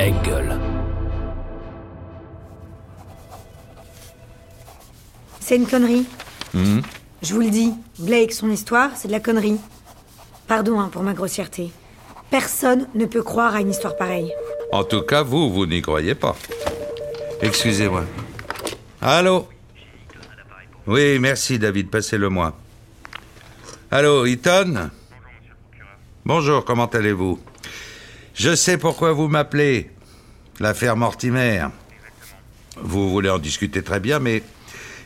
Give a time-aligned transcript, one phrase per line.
[0.00, 0.58] Engel.
[5.40, 6.06] C'est une connerie.
[6.54, 6.80] Hmm.
[7.20, 9.58] Je vous le dis, Blake, son histoire, c'est de la connerie.
[10.46, 11.70] Pardon hein, pour ma grossièreté.
[12.30, 14.32] Personne ne peut croire à une histoire pareille.
[14.72, 16.34] En tout cas, vous, vous n'y croyez pas.
[17.42, 18.04] Excusez-moi.
[19.02, 19.48] Allô?
[20.86, 22.56] Oui, merci David, passez-le-moi.
[23.90, 24.90] Allô, Eaton?
[26.24, 27.38] Bonjour, comment allez-vous?
[28.42, 29.90] Je sais pourquoi vous m'appelez.
[30.60, 31.66] L'affaire Mortimer.
[32.80, 34.42] Vous voulez en discuter très bien, mais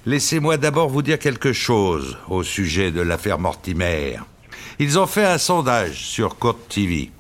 [0.07, 4.19] laissez-moi d'abord vous dire quelque chose au sujet de l'affaire Mortimer.
[4.79, 7.11] Ils ont fait un sondage sur Court TV.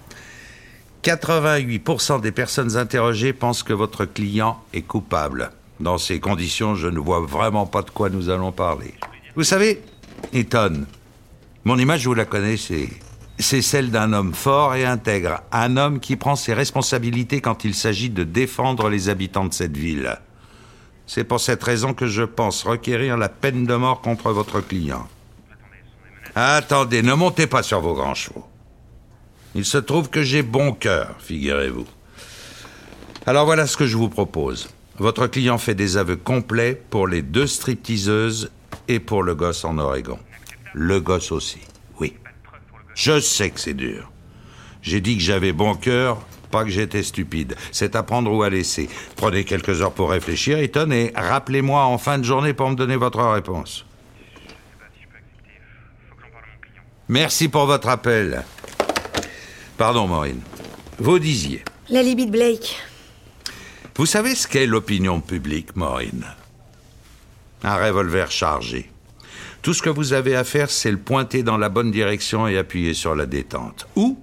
[1.02, 5.50] 88% des personnes interrogées pensent que votre client est coupable.
[5.80, 8.94] Dans ces conditions, je ne vois vraiment pas de quoi nous allons parler.
[9.34, 9.82] Vous savez,
[10.32, 10.86] Eaton,
[11.64, 12.88] mon image, vous la connaissez.
[13.38, 17.74] C'est celle d'un homme fort et intègre, un homme qui prend ses responsabilités quand il
[17.74, 20.18] s'agit de défendre les habitants de cette ville.
[21.06, 25.06] C'est pour cette raison que je pense requérir la peine de mort contre votre client.
[26.34, 28.46] Attendez, ne montez pas sur vos grands chevaux.
[29.54, 31.86] Il se trouve que j'ai bon cœur, figurez-vous.
[33.26, 34.68] Alors voilà ce que je vous propose.
[34.98, 38.50] Votre client fait des aveux complets pour les deux stripteaseuses
[38.88, 40.18] et pour le gosse en Oregon.
[40.72, 41.60] Le gosse aussi.
[42.94, 44.10] Je sais que c'est dur.
[44.82, 47.56] J'ai dit que j'avais bon cœur, pas que j'étais stupide.
[47.72, 48.88] C'est à prendre ou à laisser.
[49.16, 52.96] Prenez quelques heures pour réfléchir, Ethan, et rappelez-moi en fin de journée pour me donner
[52.96, 53.84] votre réponse.
[57.08, 58.44] Merci pour votre appel.
[59.76, 60.40] Pardon, Maureen.
[60.98, 61.64] Vous disiez.
[61.90, 62.76] La libye de Blake.
[63.96, 66.24] Vous savez ce qu'est l'opinion publique, Maureen?
[67.62, 68.90] Un revolver chargé.
[69.64, 72.58] Tout ce que vous avez à faire, c'est le pointer dans la bonne direction et
[72.58, 73.86] appuyer sur la détente.
[73.96, 74.18] Ou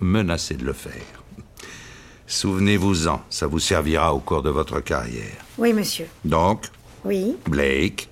[0.00, 1.22] menacer de le faire.
[2.26, 5.38] Souvenez-vous-en, ça vous servira au cours de votre carrière.
[5.56, 6.04] Oui, monsieur.
[6.26, 6.66] Donc,
[7.06, 7.36] Oui.
[7.48, 8.10] Blake,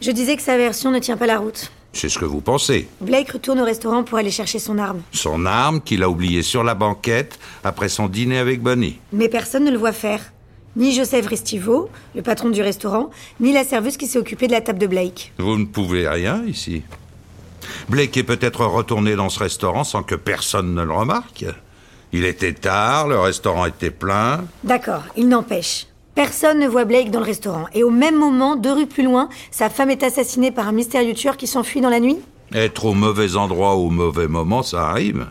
[0.00, 1.70] Je disais que sa version ne tient pas la route.
[1.92, 2.88] c'est ce que vous pensez.
[3.00, 5.02] Blake retourne au restaurant pour aller chercher son arme.
[5.12, 8.98] Son arme qu'il a oubliée sur la banquette après son dîner avec Bonnie.
[9.12, 10.32] Mais personne ne le voit faire.
[10.76, 13.08] Ni Joseph Restivo, le patron du restaurant,
[13.40, 15.32] ni la serveuse qui s'est occupée de la table de Blake.
[15.38, 16.82] Vous ne pouvez rien ici.
[17.88, 21.46] Blake est peut-être retourné dans ce restaurant sans que personne ne le remarque.
[22.12, 24.44] Il était tard, le restaurant était plein.
[24.64, 25.86] D'accord, il n'empêche.
[26.14, 27.66] Personne ne voit Blake dans le restaurant.
[27.72, 31.14] Et au même moment, deux rues plus loin, sa femme est assassinée par un mystérieux
[31.14, 32.18] tueur qui s'enfuit dans la nuit?
[32.54, 35.26] Être au mauvais endroit au mauvais moment, ça arrive.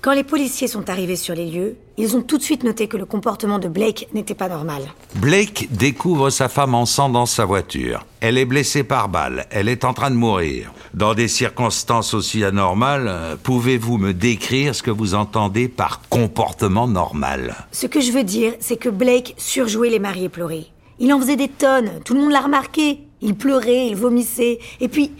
[0.00, 2.96] Quand les policiers sont arrivés sur les lieux, ils ont tout de suite noté que
[2.96, 4.82] le comportement de Blake n'était pas normal.
[5.16, 8.06] Blake découvre sa femme en sang dans sa voiture.
[8.20, 9.46] Elle est blessée par balle.
[9.50, 10.72] Elle est en train de mourir.
[10.94, 16.86] Dans des circonstances aussi anormales, euh, pouvez-vous me décrire ce que vous entendez par comportement
[16.86, 17.56] normal?
[17.72, 20.66] Ce que je veux dire, c'est que Blake surjouait les mariés pleurer.
[21.00, 23.00] Il en faisait des tonnes, tout le monde l'a remarqué.
[23.20, 24.60] Il pleurait, il vomissait.
[24.80, 25.10] Et puis,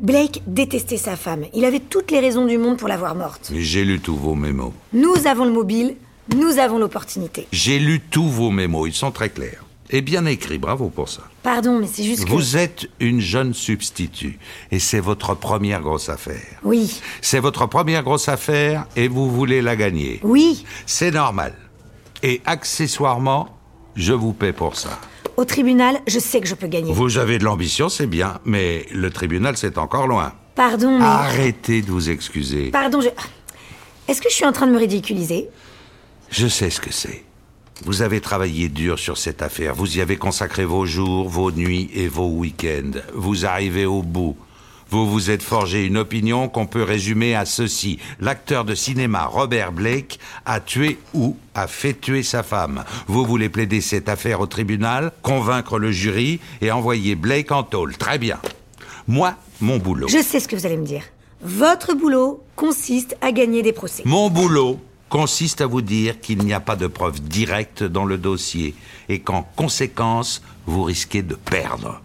[0.00, 1.44] Blake détestait sa femme.
[1.54, 3.52] Il avait toutes les raisons du monde pour l'avoir morte.
[3.54, 4.72] J'ai lu tous vos mémos.
[4.92, 5.96] Nous avons le mobile,
[6.36, 7.46] nous avons l'opportunité.
[7.52, 9.64] J'ai lu tous vos mémos, ils sont très clairs.
[9.90, 11.22] Et bien écrits, bravo pour ça.
[11.42, 12.30] Pardon, mais c'est juste que...
[12.30, 14.38] Vous êtes une jeune substitut,
[14.70, 16.58] et c'est votre première grosse affaire.
[16.64, 20.20] Oui, C'est votre première grosse affaire, et vous voulez la gagner.
[20.22, 20.64] oui.
[20.86, 21.54] C'est normal.
[22.22, 23.48] Et accessoirement,
[23.96, 24.98] je vous paie pour ça.
[25.36, 26.92] Au tribunal, je sais que je peux gagner.
[26.92, 30.32] Vous avez de l'ambition, c'est bien, mais le tribunal, c'est encore loin.
[30.54, 31.04] Pardon, mais...
[31.04, 32.70] Arrêtez de vous excuser.
[32.70, 33.08] Pardon, je...
[34.08, 35.48] Est-ce que je suis en train de me ridiculiser?
[36.30, 37.24] Je sais ce que c'est.
[37.84, 39.74] Vous avez travaillé dur sur cette affaire.
[39.74, 43.00] Vous y avez consacré vos jours, vos nuits et vos week-ends.
[43.14, 44.36] Vous arrivez au bout.
[44.92, 47.98] Vous vous êtes forgé une opinion qu'on peut résumer à ceci.
[48.20, 52.84] L'acteur de cinéma Robert Blake a tué ou a fait tuer sa femme.
[53.06, 57.96] Vous voulez plaider cette affaire au tribunal, convaincre le jury et envoyer Blake en tôle.
[57.96, 58.38] Très bien.
[59.08, 60.08] Moi, mon boulot.
[60.08, 61.04] Je sais ce que vous allez me dire.
[61.40, 64.02] Votre boulot consiste à gagner des procès.
[64.04, 64.78] Mon boulot
[65.08, 68.74] consiste à vous dire qu'il n'y a pas de preuves directes dans le dossier
[69.08, 72.02] et qu'en conséquence, vous risquez de perdre.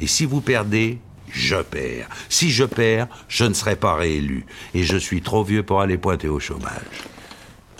[0.00, 0.98] Et si vous perdez,
[1.34, 2.08] je perds.
[2.28, 4.46] Si je perds, je ne serai pas réélu.
[4.72, 7.04] Et je suis trop vieux pour aller pointer au chômage.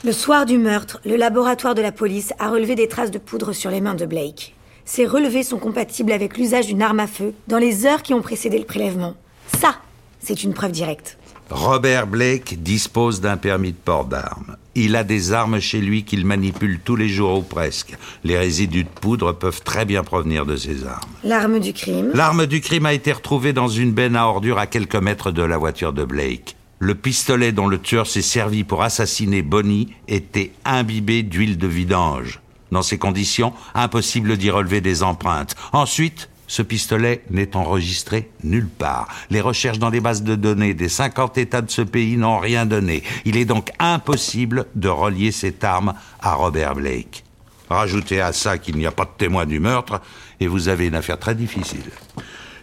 [0.04, 3.52] Le soir du meurtre, le laboratoire de la police a relevé des traces de poudre
[3.52, 4.54] sur les mains de Blake.
[4.84, 8.20] Ces relevés sont compatibles avec l'usage d'une arme à feu dans les heures qui ont
[8.20, 9.14] précédé le prélèvement.
[9.58, 9.76] Ça,
[10.20, 11.16] c'est une preuve directe.
[11.48, 14.56] Robert Blake dispose d'un permis de port d'armes.
[14.76, 17.96] Il a des armes chez lui qu'il manipule tous les jours ou presque.
[18.24, 21.10] Les résidus de poudre peuvent très bien provenir de ces armes.
[21.22, 22.10] L'arme du crime.
[22.12, 25.42] L'arme du crime a été retrouvée dans une benne à ordures à quelques mètres de
[25.42, 26.56] la voiture de Blake.
[26.80, 32.40] Le pistolet dont le tueur s'est servi pour assassiner Bonnie était imbibé d'huile de vidange.
[32.72, 35.54] Dans ces conditions, impossible d'y relever des empreintes.
[35.72, 39.08] Ensuite, ce pistolet n'est enregistré nulle part.
[39.30, 42.66] Les recherches dans les bases de données des 50 États de ce pays n'ont rien
[42.66, 43.02] donné.
[43.24, 47.24] Il est donc impossible de relier cette arme à Robert Blake.
[47.70, 50.00] Rajoutez à ça qu'il n'y a pas de témoin du meurtre
[50.40, 51.90] et vous avez une affaire très difficile.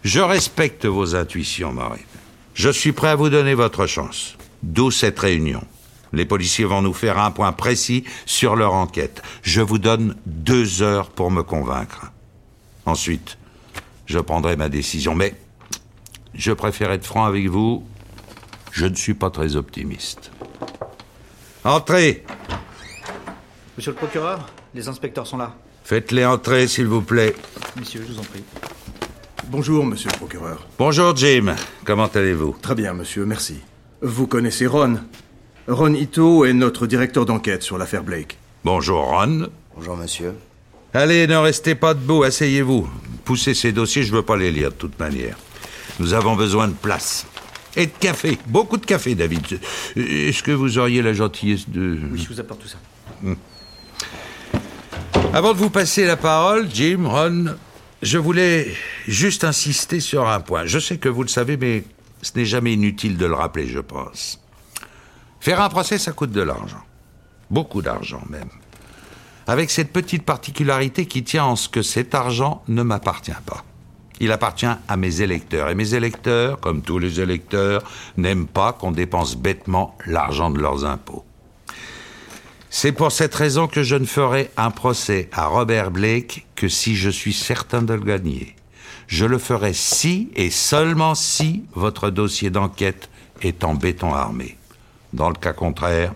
[0.04, 2.00] Je respecte vos intuitions, Maureen.
[2.54, 4.36] Je suis prêt à vous donner votre chance.
[4.64, 5.64] D'où cette réunion.
[6.14, 9.22] Les policiers vont nous faire un point précis sur leur enquête.
[9.42, 12.12] Je vous donne deux heures pour me convaincre.
[12.86, 13.38] Ensuite,
[14.12, 15.16] je prendrai ma décision.
[15.16, 15.34] Mais
[16.36, 17.84] je préfère être franc avec vous.
[18.72, 20.32] Je ne suis pas très optimiste.
[21.64, 22.24] Entrez
[23.78, 25.56] Monsieur le procureur, les inspecteurs sont là.
[25.84, 27.36] Faites-les entrer, s'il vous plaît.
[27.78, 28.44] Monsieur, je vous en prie.
[29.48, 30.68] Bonjour, monsieur le procureur.
[30.78, 31.56] Bonjour, Jim.
[31.84, 32.56] Comment allez-vous?
[32.62, 33.60] Très bien, monsieur, merci.
[34.02, 35.00] Vous connaissez Ron
[35.68, 38.38] Ron Ito est notre directeur d'enquête sur l'affaire Blake.
[38.64, 39.48] Bonjour, Ron.
[39.76, 40.34] Bonjour, monsieur.
[40.94, 42.90] Allez, ne restez pas debout, asseyez-vous.
[43.24, 45.38] Poussez ces dossiers, je veux pas les lire de toute manière.
[46.00, 47.26] Nous avons besoin de place.
[47.78, 48.38] Et de café.
[48.48, 49.62] Beaucoup de café, David.
[49.96, 51.98] Est-ce que vous auriez la gentillesse de...
[52.12, 52.78] Oui, je vous apporte tout ça.
[55.34, 57.56] Avant de vous passer la parole, Jim, Ron,
[58.02, 58.76] je voulais
[59.08, 60.66] juste insister sur un point.
[60.66, 61.86] Je sais que vous le savez, mais
[62.22, 64.42] ce n'est jamais inutile de le rappeler, je pense.
[65.40, 66.84] Faire un procès, ça coûte de l'argent.
[67.50, 68.50] Beaucoup d'argent même.
[69.48, 73.64] Avec cette petite particularité qui tient en ce que cet argent ne m'appartient pas.
[74.20, 75.70] Il appartient à mes électeurs.
[75.70, 77.82] Et mes électeurs, comme tous les électeurs,
[78.18, 81.26] n'aiment pas qu'on dépense bêtement l'argent de leurs impôts.
[82.70, 86.96] C'est pour cette raison que je ne ferai un procès à Robert Blake que si
[86.96, 88.56] je suis certain de le gagner.
[89.08, 93.10] Je le ferai si et seulement si votre dossier d'enquête
[93.42, 94.56] est en béton armé.
[95.12, 96.14] Dans le cas contraire,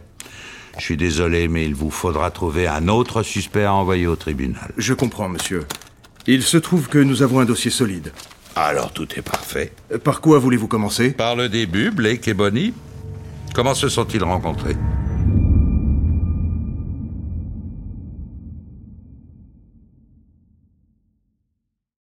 [0.77, 4.71] je suis désolé, mais il vous faudra trouver un autre suspect à envoyer au tribunal.
[4.77, 5.65] Je comprends, monsieur.
[6.27, 8.11] Il se trouve que nous avons un dossier solide.
[8.55, 9.73] Alors tout est parfait.
[10.03, 11.11] Par quoi voulez-vous commencer?
[11.11, 12.73] Par le début, Blake et Bonnie,
[13.53, 14.75] comment se sont-ils rencontrés?